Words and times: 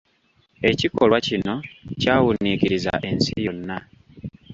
Ekikolwa 0.69 1.17
kino 1.27 1.55
kyawuniikiriza 2.01 2.93
ensi 3.09 3.31
yonna. 3.45 3.77